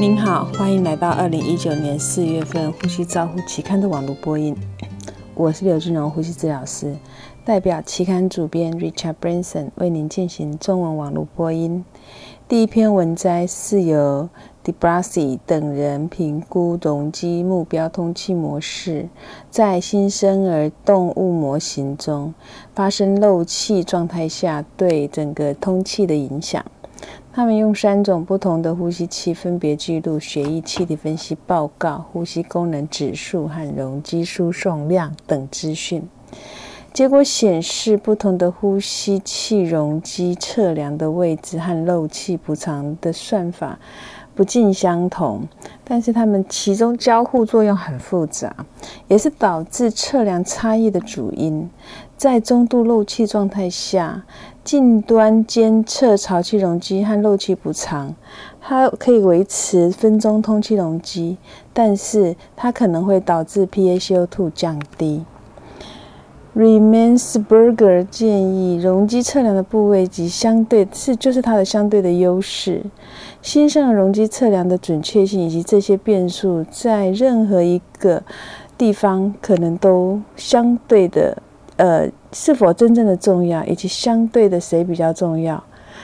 [0.00, 4.56] 您好，欢迎来到二零一九年四月份《呼吸照护》期刊的网络播音。
[5.34, 6.96] 我是刘志荣，呼吸治疗师，
[7.44, 11.84] 代表期刊主编 Richard Branson 为您进行中文网络播音。
[12.48, 14.30] 第一篇文摘是由
[14.62, 19.06] d e b r a s i 等人评估容积目标通气模式
[19.50, 22.32] 在新生儿动物模型中
[22.74, 26.64] 发生漏气状态下对整个通气的影响。
[27.32, 36.02] 他们用三种不同的呼吸器分别记录血液气体分析报告、呼吸功能指数和容积输送量等资讯。
[36.92, 43.78] 结果显示，不同的呼吸器容积测量的位置和漏气补偿的算法
[44.40, 45.46] 不尽相同，
[45.84, 48.50] 但是它们其中交互作用很复杂，
[49.06, 51.68] 也是导致测量差异的主因。
[52.16, 54.22] 在中度漏气状态下，
[54.64, 58.14] 近端监测潮气容积和漏气补偿，
[58.62, 61.36] 它可以维持分钟通气容积，
[61.74, 65.22] 但是它可能会导致 PaCO2 降低。
[66.56, 72.82] Remensberger 建议，容积测量的部位及相对是就是它的相对的优势。
[73.40, 78.22] 新生儿容积测量的准确性以及这些变数，在任何一个
[78.76, 81.40] 地方可能都相对的，
[81.76, 85.62] 呃，是否真正的重要，以及相对的谁比较重要，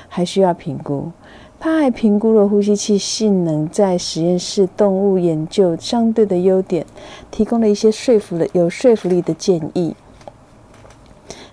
[0.09, 1.11] 还需要评估。
[1.59, 6.87] 他还评估了呼吸器性能在实验室动物研究相对的优点，
[7.33, 9.97] 提供了一些说服的有说服力的建议。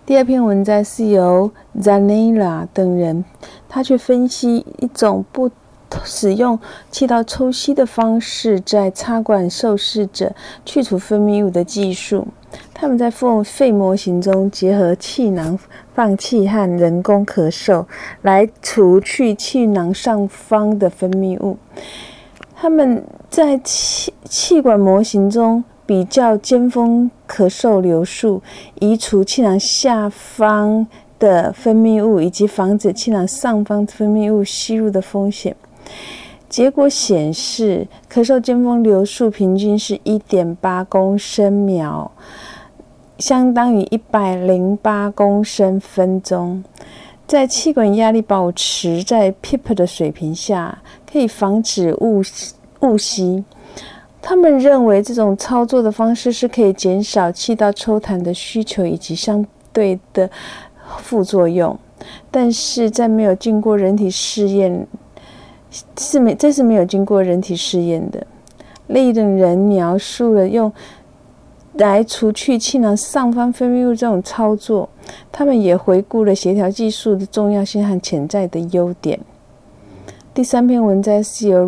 [0.05, 3.23] 第二篇文章是由 Zanella 等人，
[3.69, 5.49] 他去分析一种不
[6.03, 6.59] 使用
[6.91, 12.27] 气道抽吸的方式，在插管受试者去除分泌物的技术。
[12.73, 13.09] 他们在
[13.45, 15.57] 肺模型中结合气囊
[15.95, 17.85] 放气和人工咳嗽，
[18.23, 21.57] 来除去气囊上方的分泌物。
[22.53, 25.63] 他们在气气管模型中。
[25.85, 28.41] 比较尖峰咳嗽流速，
[28.79, 30.87] 移除气囊下方
[31.19, 35.55] 的分泌物，以及防止气囊上方分泌物吸入的风险。
[36.47, 42.11] 结果显示，咳嗽尖峰流速平均是一点八公升秒，
[43.17, 46.63] 相当于一百零八公升分钟。
[47.25, 50.79] 在气管压力保持在 PEEP 的水平下，
[51.11, 52.21] 可以防止误
[52.81, 53.43] 误吸。
[54.25, 60.29] 他们认为这种操作的方式是可以减少气道抽痰的需求以及相对的
[60.99, 61.77] 副作用，
[62.31, 64.87] 但是在没有经过人体试验，
[65.97, 68.25] 是没这是没有经过人体试验的。
[68.87, 70.71] 另一种人描述了用
[71.73, 74.87] 来除去气囊上方分泌物这种操作，
[75.33, 79.19] 他们也回顾了协调技术的重要性和潜在的优点。
[80.33, 81.65] 第三篇文章是由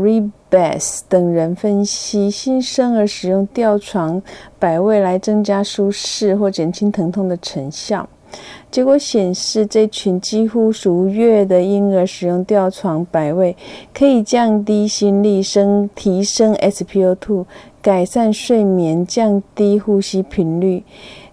[0.56, 4.22] bess 等人分析新生儿使用吊床
[4.58, 8.08] 摆位来增加舒适或减轻疼痛的成效。
[8.72, 13.56] 结果显示，这群几乎熟月的婴儿使用吊床摆位，
[13.94, 17.46] 可以降低心率、升提升 SpO2、
[17.82, 20.84] 改善睡眠、降低呼吸频率。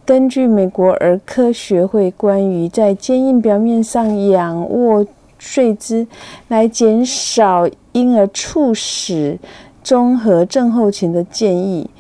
[0.04, 5.06] 根据美国儿科学会关于在坚硬表面上仰卧。
[5.44, 6.06] 睡姿
[6.46, 9.36] 来减少婴儿猝死
[9.82, 11.90] 综合症候群的建议，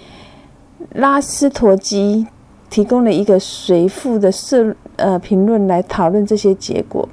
[0.94, 2.24] 拉斯托基
[2.70, 7.06] 提供了一个随附的社呃评论来讨论这些结果，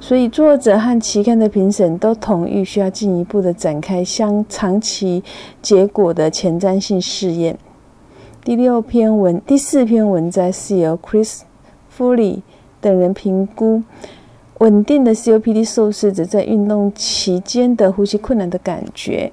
[0.00, 5.22] 所以作者和期刊的评审都同意需要进一步的展开相长期
[5.60, 7.56] 结果的前瞻性试验。
[8.42, 11.42] 第六篇文第四篇文摘是由 Chris
[11.94, 12.40] Foley
[12.80, 13.82] 等人评估。
[14.58, 19.32] 稳定的 COPD 受试者在运动期间的呼吸困难的感觉，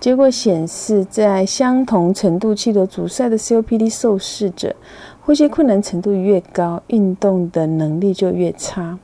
[0.00, 4.74] 结果显示，在相同程度气流阻塞的 COPD 受试者，
[5.20, 8.98] 呼吸困难程度越高，运动的能力就越差。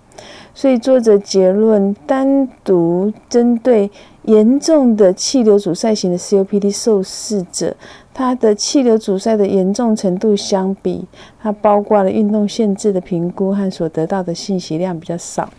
[0.54, 3.90] 所以，作者结论：单独针对
[4.30, 7.74] 严重的气流阻塞型的 COPD 受试者。
[8.12, 11.06] 他的气流阻塞的严重程度相比，
[11.40, 15.50] 它包括了运动限制的评估和所得到的信息量比较少。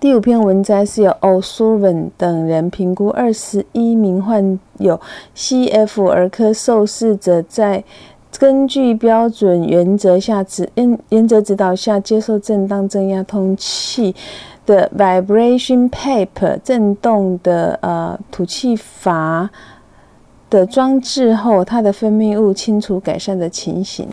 [0.00, 5.00] 第五篇文摘是由 O'Sullivan 等人评估二十一名患有
[5.34, 7.82] CF 儿科受试者在
[8.38, 14.14] 根据标准原则下指原原则指导下接受正当增压通气
[14.66, 19.50] 的 Vibration paper 振动的呃吐气阀。
[20.54, 24.08] 的装置后，它的分泌物清除改善的情形。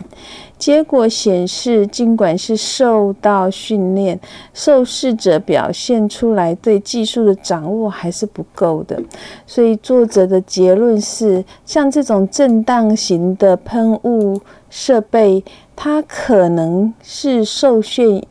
[0.58, 4.18] 结果显示，尽管是受到训练，
[4.52, 9.00] 受试者表现出来对技术的掌握还是不够的。
[9.46, 15.44] 所以作者的结论是，像这种震荡型的喷雾设备，
[15.76, 18.22] 它可能是受限，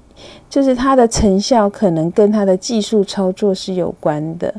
[0.50, 4.54] 就是它的成效可能跟它的技术操作是有关的。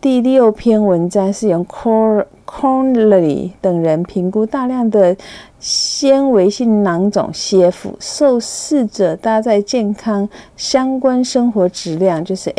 [0.00, 5.16] 第六篇文章是用 Cor Cornley 等人评估大量的
[5.58, 12.50] 纤维性囊肿 （CF） 受试者搭载健康相关生活质量，就是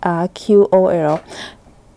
[0.00, 1.18] HRQOL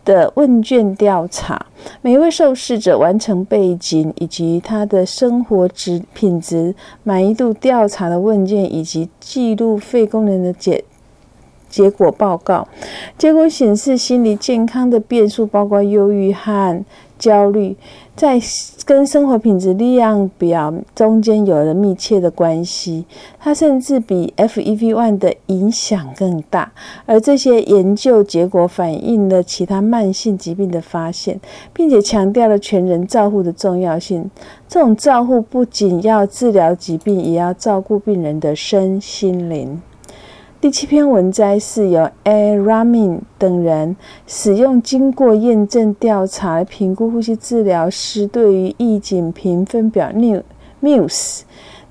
[0.04, 1.66] 的问卷调查。
[2.00, 10.82] 每一位受试者完成背景以及他的生活质品质满意度调查的问卷，以及记录肺功能的检。
[11.68, 12.66] 结果报告，
[13.16, 16.84] 结果显示，心理健康的变数包括忧郁和
[17.18, 17.76] 焦虑，
[18.14, 18.40] 在
[18.84, 23.04] 跟生活品质量表中间有了密切的关系。
[23.40, 26.70] 它甚至比 FEV1 的影响更大。
[27.06, 31.40] 而这些研究结果反映了其他慢性疾病的发现，
[31.72, 34.30] 并且强调了全人照护的重要性。
[34.68, 39.82] 这种照护不仅要治疗疾病，也要照顾病人的身心灵。
[40.60, 42.58] 第七篇文摘是由 A.
[42.58, 43.94] Ramin 等人
[44.26, 50.10] 使用经过验证调查来评估呼吸治疗师对于意境评分表
[50.82, 51.42] Muse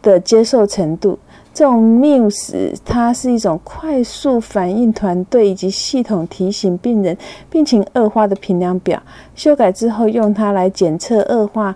[0.01, 1.17] 的接受程度。
[1.53, 7.17] 这种 Muse 它是一种快速反应团队以及系统提醒病人
[7.49, 9.01] 病情恶化的评量表。
[9.33, 11.73] 修改之后，用它来检测恶化。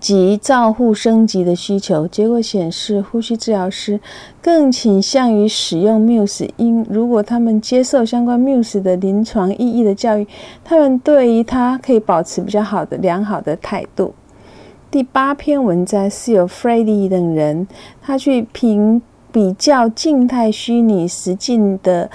[0.00, 3.98] 及照护升级的需求，结果显示，呼吸治疗师
[4.40, 10.26] 更倾向于使用 Muse，因如果他们接受相关 Muse 的临床意义的教育，
[10.64, 14.14] 他们对于它可以保持比较好的良好的态度。
[14.90, 17.66] 第八篇文章是由 f r e d d y 等人，
[18.00, 22.08] 他去评比较静态虚拟实境的。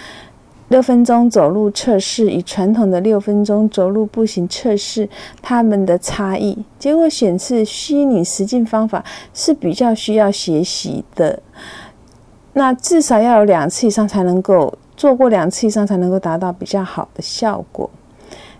[0.74, 5.08] 六分钟走路测试与传统的六分钟走路步行测试，
[5.40, 9.06] 它们的差异结果显示，虚拟实境方法
[9.36, 11.40] 是比较需要学习的。
[12.54, 17.88] 那至少要有两次以上才能够做过两次以上才能够达到比较好的效果。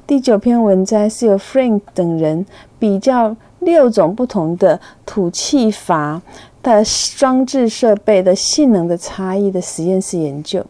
[0.06, 2.46] 第九篇文章是由 Frank 等人
[2.78, 6.22] 比较六种不同的吐气阀
[6.62, 6.84] 的
[7.18, 10.64] 装置设备的性能的差异的实验室研究。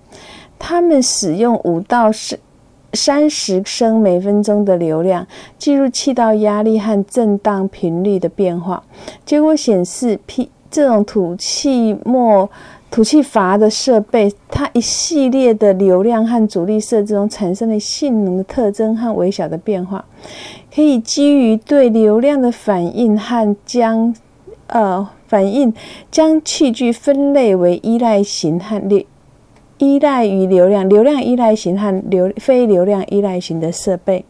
[0.66, 2.40] 他们使用五到十
[2.94, 5.28] 三十升每分钟的流量
[5.58, 8.82] 记录气道压力和震荡频率的变化。
[9.26, 12.50] 结果显示，P 这种吐气末
[12.90, 20.06] 吐气阀的设备，它一系列的流量和阻力设置中产生的性能的特征和微小的变化，
[20.74, 24.16] 可以基于对流量的反应和将
[24.68, 25.74] 呃反应
[26.10, 29.06] 将器具分类为依赖型和劣。
[29.84, 34.24] 依赖于流量、流量依赖型和流非流量依赖型的设备。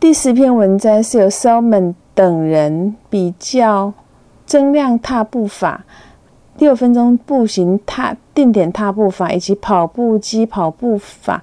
[0.00, 3.92] 第十篇文章是由 Salmon 等人比较
[4.44, 5.84] 增量踏步法、
[6.58, 11.40] 六分钟步行踏定点踏步法以及跑步机跑步法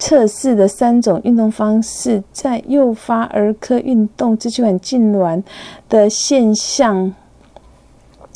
[0.00, 5.40] 测试的三种运动方式，在诱发儿科运动支气管痉挛
[5.88, 7.14] 的现象。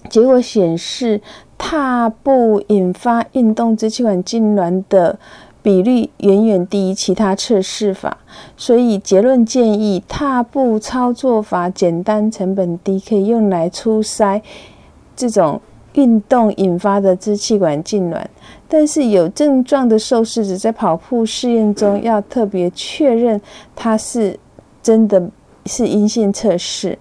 [0.08, 1.20] 结果显示。
[1.58, 5.18] 踏步引发运动支气管痉挛的
[5.62, 8.18] 比率远远低于其他测试法，
[8.56, 14.40] 所以结论建议踏步操作法简单、成本低，可以用来初筛
[15.16, 15.60] 这种
[15.94, 18.22] 运动引发的支气管痉挛。
[18.68, 23.40] 但是有症状的受试者在跑步试验中要特别确认
[23.74, 24.38] 它是
[24.82, 25.28] 真的
[25.64, 26.96] 是阴性测试。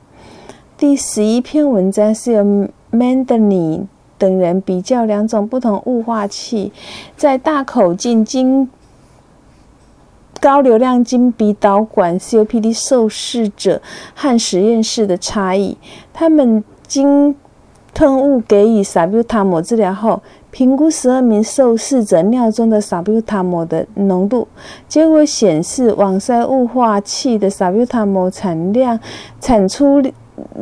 [0.75, 2.44] 第十一篇文章是由
[2.91, 3.86] Mandani。
[4.25, 6.72] 等人比较两种不同雾化器
[7.15, 8.67] 在大口径经
[10.41, 13.79] 高流量经鼻导管 COPD 受试者
[14.15, 15.77] 和实验室的差异。
[16.12, 17.36] 他们经
[17.94, 24.48] 吞雾给予萨布塔摩治疗后，评估十二名受试者尿中的萨布塔摩的浓度，
[24.88, 29.00] 结果显示网塞雾化器的萨布塔摩产量
[29.39, 30.01] 产出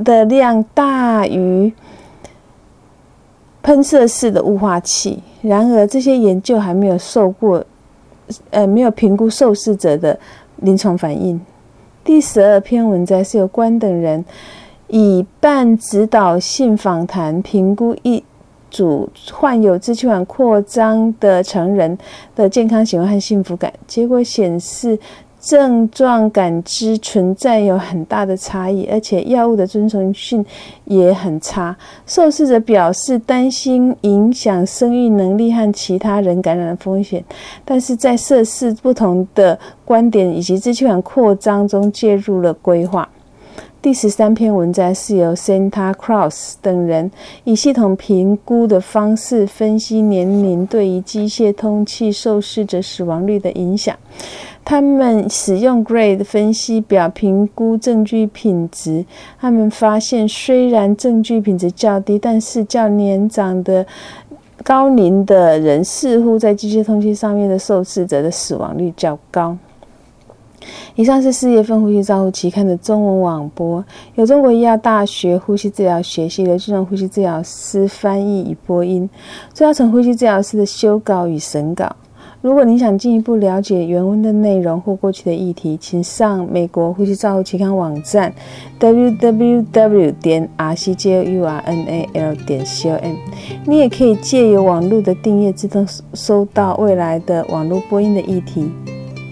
[0.04, 1.74] 的量大于。
[3.64, 5.24] 喷射式的雾化器。
[5.42, 7.66] 然而，这些研究还没有受过，
[8.52, 10.18] 呃，没有评估受试者的
[10.58, 11.42] 临床反应。
[12.04, 14.24] 第十二篇文章是由关等人
[14.90, 18.24] 以半指导性访谈评估一
[18.70, 21.98] 组患有支气管扩张的成人
[22.36, 23.72] 的健康行为和幸福感。
[23.88, 25.00] 结果显示，
[25.44, 30.44] 症状感知存在有很大的差异，而且药物的遵从性
[30.86, 31.76] 也很差。
[32.08, 37.22] 受试者表示担心影响生育能力和其他人感染的风险，
[37.66, 43.10] 但是在涉事不同的观点以及支气管扩张中介入了规划。
[43.82, 47.12] 第十三篇文章是由 Santa Cross 等人
[47.44, 53.94] 以系统评估的方式分析年龄对于机械通气受试者死亡率的影响。
[54.66, 59.06] 他们使用 GRADE 分析表评估证据品质。
[59.40, 63.86] 他们发现，虽然证据品质较低，但是较年长的
[64.64, 69.58] 高龄的人似乎在机械通气上面的受试者的死亡率较高。
[70.96, 73.84] 以上是四月份《呼吸照护期刊》的中文网播，
[74.16, 79.10] 由中国医药大学呼吸治疗学系的智能呼吸治疗师翻译与播音，
[79.54, 81.94] 朱耀成呼吸治疗师的修稿与审稿。
[82.44, 88.34] 如果你想进一步了解原文的内容或过去的议题，请上美国呼吸照护期刊网站
[88.82, 93.16] www 点 rcjournal 点 com。
[93.66, 98.70] 你也可以借由网络的订阅，自动收到未来的网络播音的议题。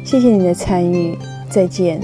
[0.05, 1.17] 谢谢你的参与，
[1.49, 1.99] 再见。